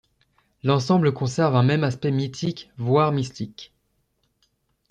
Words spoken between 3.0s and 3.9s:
mystique.